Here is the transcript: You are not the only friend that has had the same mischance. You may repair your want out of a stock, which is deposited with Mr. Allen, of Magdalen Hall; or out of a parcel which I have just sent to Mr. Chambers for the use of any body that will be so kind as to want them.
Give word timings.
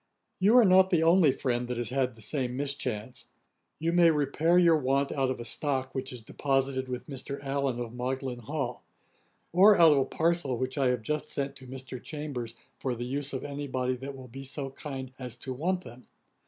You 0.39 0.57
are 0.57 0.65
not 0.65 0.89
the 0.89 1.03
only 1.03 1.31
friend 1.31 1.67
that 1.67 1.77
has 1.77 1.89
had 1.89 2.15
the 2.15 2.23
same 2.23 2.57
mischance. 2.57 3.25
You 3.77 3.93
may 3.93 4.09
repair 4.09 4.57
your 4.57 4.75
want 4.77 5.11
out 5.11 5.29
of 5.29 5.39
a 5.39 5.45
stock, 5.45 5.93
which 5.93 6.11
is 6.11 6.23
deposited 6.23 6.87
with 6.89 7.05
Mr. 7.07 7.37
Allen, 7.43 7.79
of 7.79 7.93
Magdalen 7.93 8.39
Hall; 8.39 8.83
or 9.53 9.77
out 9.77 9.91
of 9.91 9.99
a 9.99 10.05
parcel 10.05 10.57
which 10.57 10.75
I 10.75 10.87
have 10.87 11.03
just 11.03 11.29
sent 11.29 11.55
to 11.57 11.67
Mr. 11.67 12.01
Chambers 12.01 12.55
for 12.79 12.95
the 12.95 13.05
use 13.05 13.31
of 13.31 13.43
any 13.43 13.67
body 13.67 13.95
that 13.97 14.15
will 14.17 14.27
be 14.27 14.43
so 14.43 14.71
kind 14.71 15.11
as 15.19 15.35
to 15.35 15.53
want 15.53 15.81
them. 15.83 16.07